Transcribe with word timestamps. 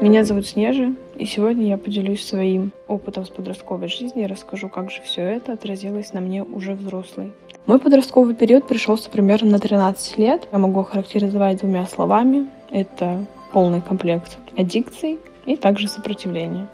Меня 0.00 0.24
зовут 0.24 0.46
Снежа, 0.46 0.94
и 1.16 1.26
сегодня 1.26 1.66
я 1.66 1.76
поделюсь 1.76 2.26
своим 2.26 2.72
опытом 2.88 3.26
с 3.26 3.28
подростковой 3.28 3.88
жизни 3.88 4.22
и 4.22 4.26
расскажу, 4.26 4.70
как 4.70 4.90
же 4.90 5.02
все 5.02 5.20
это 5.20 5.52
отразилось 5.52 6.14
на 6.14 6.20
мне 6.20 6.42
уже 6.42 6.72
взрослой. 6.72 7.32
Мой 7.66 7.78
подростковый 7.78 8.34
период 8.34 8.66
пришелся 8.66 9.10
примерно 9.10 9.50
на 9.50 9.58
13 9.58 10.16
лет. 10.16 10.48
Я 10.52 10.58
могу 10.58 10.84
характеризовать 10.84 11.58
двумя 11.58 11.84
словами. 11.84 12.48
Это 12.70 13.26
полный 13.52 13.82
комплект 13.82 14.38
аддикций 14.56 15.18
и 15.44 15.56
также 15.56 15.86
сопротивления. 15.86 16.66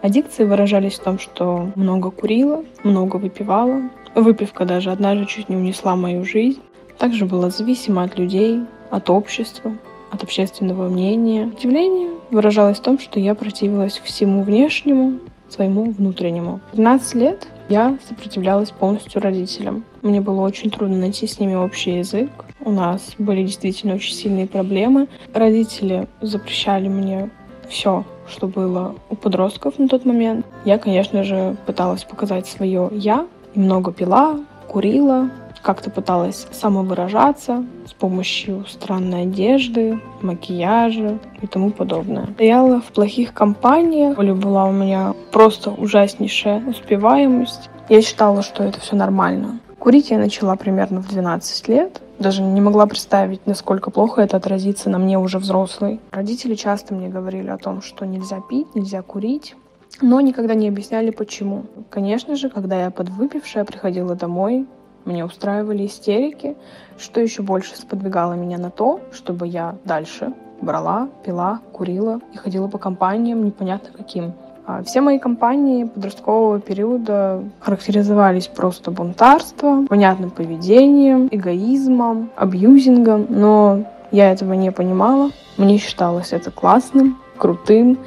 Аддикции 0.00 0.44
выражались 0.44 1.00
в 1.00 1.02
том, 1.02 1.18
что 1.18 1.72
много 1.74 2.12
курила, 2.12 2.64
много 2.84 3.16
выпивала. 3.16 3.90
Выпивка 4.14 4.64
даже 4.64 4.92
однажды 4.92 5.26
чуть 5.26 5.48
не 5.48 5.56
унесла 5.56 5.96
мою 5.96 6.24
жизнь. 6.24 6.60
Также 6.96 7.26
была 7.26 7.50
зависима 7.50 8.04
от 8.04 8.16
людей, 8.16 8.60
от 8.90 9.10
общества, 9.10 9.72
от 10.10 10.22
общественного 10.22 10.88
мнения. 10.88 11.46
Удивление 11.46 12.10
выражалось 12.30 12.78
в 12.78 12.82
том, 12.82 12.98
что 12.98 13.20
я 13.20 13.34
противилась 13.34 14.00
всему 14.04 14.42
внешнему, 14.42 15.20
своему 15.48 15.90
внутреннему. 15.90 16.60
В 16.72 16.76
12 16.76 17.14
лет 17.14 17.48
я 17.68 17.98
сопротивлялась 18.08 18.70
полностью 18.70 19.20
родителям. 19.20 19.84
Мне 20.02 20.20
было 20.20 20.40
очень 20.42 20.70
трудно 20.70 20.96
найти 20.96 21.26
с 21.26 21.38
ними 21.38 21.54
общий 21.54 21.98
язык. 21.98 22.30
У 22.60 22.70
нас 22.70 23.14
были 23.18 23.42
действительно 23.42 23.94
очень 23.94 24.14
сильные 24.14 24.46
проблемы. 24.46 25.08
Родители 25.32 26.08
запрещали 26.20 26.88
мне 26.88 27.30
все, 27.68 28.04
что 28.28 28.46
было 28.46 28.94
у 29.10 29.16
подростков 29.16 29.78
на 29.78 29.88
тот 29.88 30.04
момент. 30.04 30.46
Я, 30.64 30.78
конечно 30.78 31.24
же, 31.24 31.56
пыталась 31.66 32.04
показать 32.04 32.46
свое 32.46 32.90
«я», 32.92 33.26
и 33.54 33.58
много 33.58 33.92
пила, 33.92 34.38
курила, 34.68 35.30
как-то 35.62 35.90
пыталась 35.90 36.46
самовыражаться 36.52 37.64
с 37.86 37.92
помощью 37.92 38.64
странной 38.68 39.22
одежды, 39.22 40.00
макияжа 40.20 41.18
и 41.40 41.46
тому 41.46 41.70
подобное. 41.70 42.26
Стояла 42.34 42.80
в 42.80 42.86
плохих 42.86 43.32
компаниях, 43.32 44.16
боли 44.16 44.32
была 44.32 44.66
у 44.66 44.72
меня 44.72 45.14
просто 45.32 45.70
ужаснейшая 45.70 46.64
успеваемость. 46.66 47.70
Я 47.88 48.02
считала, 48.02 48.42
что 48.42 48.62
это 48.64 48.80
все 48.80 48.96
нормально. 48.96 49.60
Курить 49.78 50.10
я 50.10 50.18
начала 50.18 50.56
примерно 50.56 51.00
в 51.00 51.08
12 51.08 51.68
лет. 51.68 52.00
Даже 52.18 52.42
не 52.42 52.60
могла 52.60 52.86
представить, 52.86 53.46
насколько 53.46 53.90
плохо 53.90 54.22
это 54.22 54.36
отразится 54.36 54.90
на 54.90 54.98
мне 54.98 55.18
уже 55.18 55.38
взрослой. 55.38 56.00
Родители 56.10 56.56
часто 56.56 56.94
мне 56.94 57.08
говорили 57.08 57.48
о 57.48 57.58
том, 57.58 57.80
что 57.80 58.04
нельзя 58.04 58.40
пить, 58.40 58.74
нельзя 58.74 59.02
курить 59.02 59.54
но 60.00 60.20
никогда 60.20 60.54
не 60.54 60.68
объясняли 60.68 61.10
почему. 61.10 61.64
Конечно 61.90 62.36
же, 62.36 62.50
когда 62.50 62.84
я 62.84 62.90
подвыпившая 62.90 63.64
приходила 63.64 64.14
домой, 64.14 64.66
мне 65.04 65.24
устраивали 65.24 65.86
истерики, 65.86 66.56
что 66.98 67.20
еще 67.20 67.42
больше 67.42 67.76
сподвигало 67.76 68.34
меня 68.34 68.58
на 68.58 68.70
то, 68.70 69.00
чтобы 69.12 69.46
я 69.46 69.76
дальше 69.84 70.32
брала, 70.60 71.08
пила, 71.24 71.60
курила 71.72 72.20
и 72.32 72.36
ходила 72.36 72.68
по 72.68 72.78
компаниям 72.78 73.44
непонятно 73.44 73.90
каким. 73.96 74.34
А 74.66 74.82
все 74.82 75.00
мои 75.00 75.18
компании 75.18 75.84
подросткового 75.84 76.60
периода 76.60 77.42
характеризовались 77.60 78.48
просто 78.48 78.90
бунтарством, 78.90 79.86
понятным 79.86 80.30
поведением, 80.30 81.28
эгоизмом, 81.30 82.30
абьюзингом, 82.36 83.26
но 83.30 83.84
я 84.10 84.30
этого 84.30 84.52
не 84.52 84.70
понимала. 84.70 85.30
Мне 85.56 85.78
считалось 85.78 86.34
это 86.34 86.50
классным, 86.50 87.16
крутым, 87.38 87.98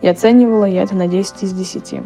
и 0.00 0.08
оценивала 0.08 0.64
я 0.64 0.82
это 0.82 0.96
на 0.96 1.06
10 1.06 1.44
из 1.44 1.52
10. 1.52 2.02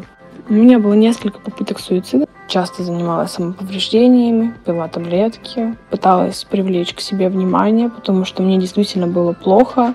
У 0.53 0.55
меня 0.55 0.79
было 0.79 0.93
несколько 0.93 1.41
попыток 1.41 1.81
суицида. 1.81 2.27
Часто 2.47 2.83
занималась 2.83 3.31
самоповреждениями, 3.31 4.53
пила 4.67 4.87
таблетки, 4.87 5.79
пыталась 5.89 6.45
привлечь 6.45 6.93
к 6.93 7.01
себе 7.01 7.31
внимание, 7.31 7.89
потому 7.89 8.27
что 8.27 8.43
мне 8.43 8.59
действительно 8.59 9.07
было 9.07 9.33
плохо. 9.33 9.95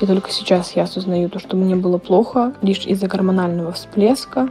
И 0.00 0.06
только 0.06 0.30
сейчас 0.30 0.76
я 0.76 0.84
осознаю 0.84 1.28
то, 1.28 1.40
что 1.40 1.56
мне 1.56 1.74
было 1.74 1.98
плохо 1.98 2.54
лишь 2.62 2.86
из-за 2.86 3.08
гормонального 3.08 3.72
всплеска, 3.72 4.48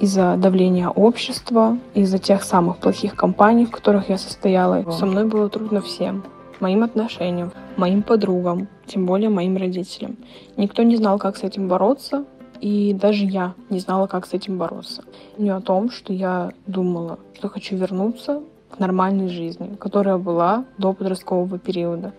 из-за 0.00 0.34
давления 0.36 0.88
общества, 0.88 1.78
из-за 1.94 2.18
тех 2.18 2.42
самых 2.42 2.78
плохих 2.78 3.14
компаний, 3.14 3.66
в 3.66 3.70
которых 3.70 4.08
я 4.08 4.18
состояла. 4.18 4.84
Со 4.90 5.06
мной 5.06 5.26
было 5.26 5.48
трудно 5.48 5.80
всем. 5.80 6.24
Моим 6.58 6.82
отношениям, 6.82 7.52
моим 7.76 8.02
подругам, 8.02 8.66
тем 8.88 9.06
более 9.06 9.30
моим 9.30 9.58
родителям. 9.58 10.16
Никто 10.56 10.82
не 10.82 10.96
знал, 10.96 11.18
как 11.18 11.36
с 11.36 11.44
этим 11.44 11.68
бороться, 11.68 12.24
и 12.60 12.92
даже 12.94 13.24
я 13.24 13.54
не 13.70 13.80
знала, 13.80 14.06
как 14.06 14.26
с 14.26 14.34
этим 14.34 14.58
бороться. 14.58 15.04
Не 15.36 15.50
о 15.50 15.60
том, 15.60 15.90
что 15.90 16.12
я 16.12 16.52
думала, 16.66 17.18
что 17.34 17.48
хочу 17.48 17.76
вернуться 17.76 18.42
к 18.70 18.78
нормальной 18.78 19.28
жизни, 19.28 19.76
которая 19.76 20.18
была 20.18 20.64
до 20.76 20.92
подросткового 20.92 21.58
периода, 21.58 22.12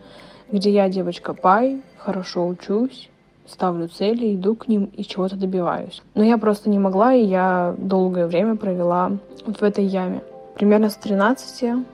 где 0.52 0.72
я 0.72 0.90
девочка 0.90 1.34
пай, 1.34 1.82
хорошо 1.98 2.48
учусь, 2.48 3.10
ставлю 3.48 3.88
цели, 3.88 4.36
иду 4.36 4.56
к 4.56 4.68
ним 4.68 4.86
и 4.86 5.04
чего-то 5.04 5.36
добиваюсь. 5.36 6.02
Но 6.16 6.24
я 6.24 6.38
просто 6.38 6.70
не 6.70 6.80
могла, 6.80 7.14
и 7.14 7.26
я 7.26 7.76
долгое 7.78 8.28
время 8.28 8.56
провела 8.56 9.12
вот 9.46 9.58
в 9.58 9.64
этой 9.64 9.86
яме. 9.86 10.22
Примерно 10.56 10.90
с 10.90 10.96
13 10.96 11.86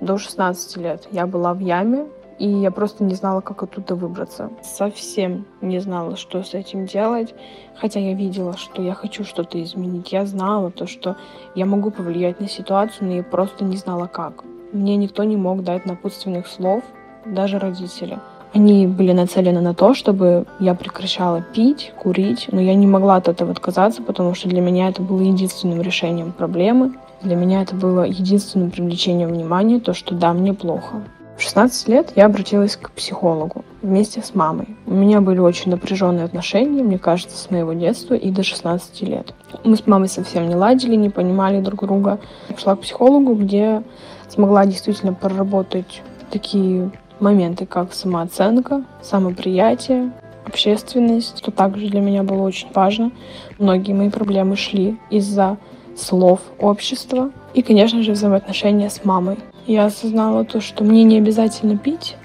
до 0.00 0.18
16 0.18 0.76
лет 0.78 1.08
я 1.10 1.26
была 1.26 1.54
в 1.54 1.60
яме, 1.60 2.06
и 2.38 2.48
я 2.48 2.70
просто 2.70 3.04
не 3.04 3.14
знала, 3.14 3.40
как 3.40 3.62
оттуда 3.62 3.94
выбраться. 3.94 4.50
Совсем 4.62 5.46
не 5.60 5.78
знала, 5.78 6.16
что 6.16 6.42
с 6.42 6.54
этим 6.54 6.86
делать. 6.86 7.34
Хотя 7.76 8.00
я 8.00 8.14
видела, 8.14 8.56
что 8.56 8.82
я 8.82 8.94
хочу 8.94 9.24
что-то 9.24 9.62
изменить. 9.62 10.12
Я 10.12 10.26
знала 10.26 10.70
то, 10.70 10.86
что 10.86 11.16
я 11.54 11.66
могу 11.66 11.90
повлиять 11.90 12.40
на 12.40 12.48
ситуацию, 12.48 13.08
но 13.08 13.14
я 13.14 13.22
просто 13.22 13.64
не 13.64 13.76
знала, 13.76 14.06
как. 14.06 14.44
Мне 14.72 14.96
никто 14.96 15.22
не 15.24 15.36
мог 15.36 15.62
дать 15.62 15.86
напутственных 15.86 16.46
слов, 16.46 16.82
даже 17.24 17.58
родители. 17.58 18.18
Они 18.52 18.86
были 18.86 19.12
нацелены 19.12 19.60
на 19.60 19.74
то, 19.74 19.94
чтобы 19.94 20.46
я 20.60 20.74
прекращала 20.74 21.42
пить, 21.42 21.92
курить, 21.98 22.48
но 22.52 22.60
я 22.60 22.74
не 22.74 22.86
могла 22.86 23.16
от 23.16 23.28
этого 23.28 23.50
отказаться, 23.50 24.00
потому 24.00 24.34
что 24.34 24.48
для 24.48 24.60
меня 24.60 24.88
это 24.88 25.02
было 25.02 25.22
единственным 25.22 25.82
решением 25.82 26.30
проблемы. 26.30 26.94
Для 27.22 27.34
меня 27.34 27.62
это 27.62 27.74
было 27.74 28.02
единственным 28.02 28.70
привлечением 28.70 29.30
внимания, 29.30 29.80
то, 29.80 29.92
что 29.92 30.14
да, 30.14 30.32
мне 30.32 30.54
плохо. 30.54 31.02
В 31.36 31.42
16 31.42 31.88
лет 31.88 32.12
я 32.14 32.26
обратилась 32.26 32.76
к 32.76 32.90
психологу 32.92 33.64
вместе 33.82 34.22
с 34.22 34.34
мамой. 34.34 34.76
У 34.86 34.94
меня 34.94 35.20
были 35.20 35.40
очень 35.40 35.70
напряженные 35.72 36.24
отношения, 36.24 36.82
мне 36.82 36.98
кажется, 36.98 37.36
с 37.36 37.50
моего 37.50 37.72
детства 37.72 38.14
и 38.14 38.30
до 38.30 38.44
16 38.44 39.02
лет. 39.02 39.34
Мы 39.64 39.76
с 39.76 39.86
мамой 39.86 40.08
совсем 40.08 40.48
не 40.48 40.54
ладили, 40.54 40.94
не 40.94 41.10
понимали 41.10 41.60
друг 41.60 41.84
друга. 41.84 42.20
Пошла 42.48 42.76
к 42.76 42.80
психологу, 42.80 43.34
где 43.34 43.82
смогла 44.28 44.64
действительно 44.64 45.12
проработать 45.12 46.02
такие 46.30 46.92
моменты, 47.18 47.66
как 47.66 47.94
самооценка, 47.94 48.84
самоприятие, 49.02 50.12
общественность, 50.46 51.38
что 51.38 51.50
также 51.50 51.88
для 51.88 52.00
меня 52.00 52.22
было 52.22 52.42
очень 52.42 52.68
важно. 52.72 53.10
Многие 53.58 53.92
мои 53.92 54.10
проблемы 54.10 54.56
шли 54.56 54.98
из-за 55.10 55.56
слов 55.96 56.40
общества 56.58 57.30
и, 57.54 57.62
конечно 57.62 58.02
же, 58.02 58.12
взаимоотношения 58.12 58.88
с 58.88 59.04
мамой. 59.04 59.38
Я 59.66 59.86
осознала 59.86 60.44
то, 60.44 60.60
что 60.60 60.84
мне 60.84 61.04
не 61.04 61.16
обязательно 61.16 61.78
пить, 61.78 62.18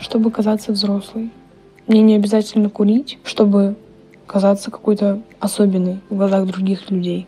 чтобы 0.00 0.30
казаться 0.30 0.70
взрослой. 0.70 1.30
Мне 1.86 2.02
не 2.02 2.14
обязательно 2.14 2.68
курить, 2.68 3.18
чтобы 3.24 3.76
казаться 4.26 4.70
какой-то 4.70 5.20
особенной 5.40 6.00
в 6.10 6.16
глазах 6.16 6.46
других 6.46 6.90
людей. 6.90 7.26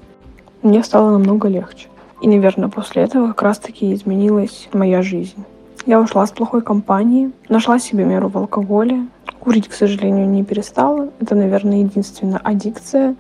Мне 0.61 0.85
стало 0.85 1.11
намного 1.11 1.49
легче. 1.49 1.89
И, 2.21 2.29
наверное, 2.29 2.69
после 2.69 3.03
этого 3.03 3.29
как 3.29 3.41
раз-таки 3.41 3.95
изменилась 3.95 4.69
моя 4.75 5.01
жизнь. 5.01 5.43
Я 5.87 6.01
ушла 6.03 6.27
с 6.27 6.33
плохой 6.33 6.61
компании, 6.61 7.31
нашла 7.49 7.79
себе 7.79 8.05
меру 8.05 8.29
в 8.29 8.37
алкоголе. 8.37 9.07
Курить, 9.41 9.69
к 9.69 9.73
сожалению, 9.73 10.29
не 10.29 10.45
перестала. 10.45 11.09
Это, 11.19 11.35
наверное, 11.35 11.79
единственная 11.79 12.41
аддикция, 12.45 13.17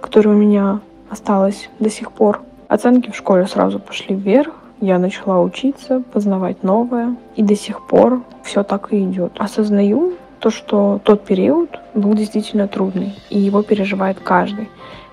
которая 0.00 0.34
у 0.34 0.38
меня 0.38 0.80
осталась 1.10 1.68
до 1.78 1.90
сих 1.90 2.10
пор. 2.10 2.42
Оценки 2.66 3.12
в 3.12 3.16
школе 3.16 3.46
сразу 3.46 3.78
пошли 3.78 4.16
вверх 4.16 4.52
я 4.80 4.98
начала 4.98 5.40
учиться, 5.40 6.02
познавать 6.12 6.62
новое, 6.62 7.16
и 7.34 7.42
до 7.42 7.56
сих 7.56 7.86
пор 7.86 8.22
все 8.42 8.62
так 8.62 8.92
и 8.92 9.02
идет. 9.02 9.32
Осознаю 9.38 10.14
то, 10.40 10.50
что 10.50 11.00
тот 11.02 11.24
период 11.24 11.78
был 11.94 12.14
действительно 12.14 12.68
трудный, 12.68 13.14
и 13.30 13.38
его 13.38 13.62
переживает 13.62 14.18
каждый. 14.20 14.68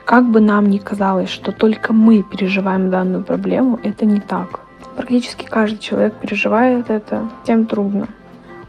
Как 0.05 0.29
бы 0.29 0.41
нам 0.41 0.69
ни 0.69 0.79
казалось, 0.79 1.29
что 1.29 1.51
только 1.51 1.93
мы 1.93 2.23
переживаем 2.23 2.89
данную 2.89 3.23
проблему, 3.23 3.79
это 3.83 4.05
не 4.05 4.19
так. 4.19 4.59
Практически 4.97 5.45
каждый 5.45 5.79
человек 5.79 6.13
переживает 6.15 6.89
это, 6.89 7.29
тем 7.45 7.65
трудно. 7.65 8.07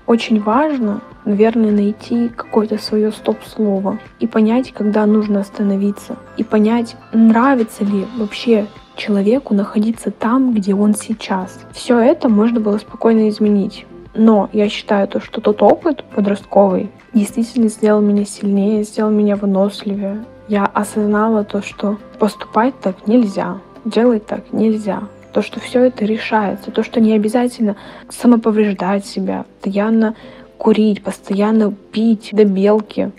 Очень 0.07 0.41
важно, 0.41 1.01
наверное, 1.25 1.73
найти 1.73 2.29
какое-то 2.29 2.79
свое 2.79 3.11
стоп-слово 3.11 3.99
и 4.21 4.27
понять, 4.27 4.73
когда 4.73 5.07
нужно 5.07 5.41
остановиться, 5.41 6.17
и 6.37 6.45
понять, 6.45 6.97
нравится 7.13 7.85
ли 7.85 8.07
вообще 8.17 8.67
человеку 8.97 9.55
находиться 9.55 10.11
там, 10.11 10.55
где 10.55 10.75
он 10.75 10.95
сейчас. 10.95 11.61
Все 11.73 11.99
это 11.99 12.29
можно 12.29 12.61
было 12.61 12.79
спокойно 12.79 13.29
изменить. 13.29 13.87
Но 14.15 14.49
я 14.53 14.69
считаю 14.69 15.09
то, 15.09 15.21
что 15.21 15.41
тот 15.41 15.61
опыт 15.63 16.05
подростковый 16.15 16.91
действительно 17.13 17.69
сделал 17.69 18.01
меня 18.01 18.25
сильнее, 18.25 18.85
сделал 18.85 19.11
меня 19.11 19.37
выносливее. 19.37 20.25
Я 20.47 20.67
осознала 20.67 21.45
то, 21.45 21.63
что 21.63 21.99
поступать 22.19 22.79
так 22.81 23.07
нельзя, 23.07 23.59
делать 23.85 24.27
так 24.27 24.53
нельзя. 24.53 25.03
То, 25.33 25.43
что 25.43 25.59
все 25.59 25.85
это 25.85 26.05
решается, 26.05 26.71
то, 26.71 26.85
что 26.85 27.01
не 27.01 27.13
обязательно 27.15 27.77
самоповреждать 28.09 29.05
себя, 29.05 29.47
постоянно 29.61 30.15
курить, 30.59 31.03
постоянно 31.03 31.73
пить 31.73 32.31
до 32.33 32.45
белки. 32.45 33.11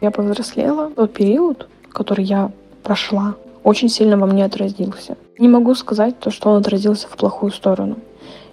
Я 0.00 0.10
повзрослела. 0.10 0.90
Тот 0.90 1.12
период, 1.12 1.68
который 1.90 2.24
я 2.24 2.52
прошла, 2.82 3.34
очень 3.64 3.88
сильно 3.88 4.16
во 4.16 4.26
мне 4.26 4.44
отразился. 4.44 5.16
Не 5.38 5.48
могу 5.48 5.74
сказать 5.74 6.18
то, 6.18 6.30
что 6.30 6.50
он 6.50 6.60
отразился 6.60 7.08
в 7.08 7.16
плохую 7.16 7.52
сторону. 7.52 7.96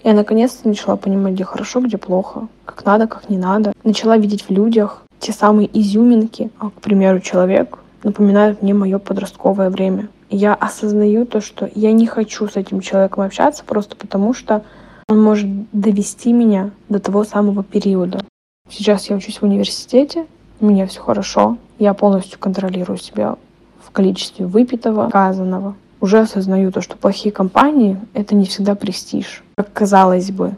Я 0.04 0.14
наконец-то 0.14 0.68
начала 0.68 0.96
понимать, 0.96 1.34
где 1.34 1.44
хорошо, 1.44 1.82
где 1.82 1.98
плохо, 1.98 2.48
как 2.66 2.86
надо, 2.86 3.08
как 3.08 3.30
не 3.30 3.38
надо. 3.38 3.74
Начала 3.84 4.18
видеть 4.18 4.44
в 4.44 4.50
людях 4.50 5.04
те 5.20 5.34
самые 5.34 5.70
изюминки. 5.80 6.52
А, 6.58 6.70
к 6.70 6.82
примеру, 6.82 7.20
человек 7.20 7.80
напоминает 8.04 8.62
мне 8.62 8.74
мое 8.74 8.98
подростковое 8.98 9.70
время. 9.70 10.10
Я 10.30 10.54
осознаю 10.54 11.26
то, 11.26 11.42
что 11.42 11.70
я 11.76 11.92
не 11.92 12.08
хочу 12.08 12.48
с 12.48 12.56
этим 12.56 12.80
человеком 12.82 13.24
общаться 13.24 13.64
просто 13.66 13.96
потому, 13.96 14.34
что 14.34 14.64
он 15.10 15.22
может 15.22 15.48
довести 15.72 16.32
меня 16.32 16.72
до 16.88 17.00
того 17.00 17.24
самого 17.24 17.64
периода. 17.64 18.24
Сейчас 18.70 19.10
я 19.10 19.16
учусь 19.16 19.42
в 19.42 19.44
университете, 19.44 20.28
у 20.62 20.68
меня 20.68 20.86
все 20.86 21.02
хорошо, 21.02 21.58
я 21.80 21.94
полностью 21.94 22.40
контролирую 22.40 23.00
себя 23.00 23.38
в 23.84 23.92
количестве 23.92 24.46
выпитого, 24.46 25.10
сказанного. 25.10 25.76
Уже 26.02 26.20
осознаю 26.20 26.72
то, 26.72 26.81
что 26.81 26.98
плохие 26.98 27.31
компании— 27.31 28.00
это 28.14 28.36
не 28.36 28.46
всегда 28.46 28.76
престиж. 28.76 29.44
Как 29.56 29.74
казалось 29.74 30.31
бы, 30.31 30.56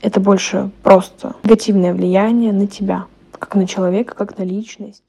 это 0.00 0.20
больше 0.20 0.70
просто 0.82 1.34
негативное 1.44 1.92
влияние 1.92 2.52
на 2.52 2.66
тебя, 2.66 3.04
как 3.32 3.54
на 3.54 3.66
человека, 3.66 4.14
как 4.14 4.38
на 4.38 4.44
личность. 4.44 5.02